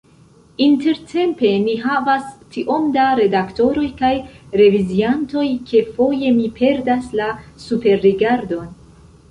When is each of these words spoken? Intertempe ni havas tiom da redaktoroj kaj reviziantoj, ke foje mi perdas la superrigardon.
Intertempe 0.67 1.51
ni 1.65 1.75
havas 1.81 2.23
tiom 2.55 2.87
da 2.95 3.03
redaktoroj 3.21 3.85
kaj 4.01 4.11
reviziantoj, 4.63 5.45
ke 5.69 5.85
foje 5.99 6.35
mi 6.41 6.51
perdas 6.59 7.17
la 7.23 7.31
superrigardon. 7.69 8.77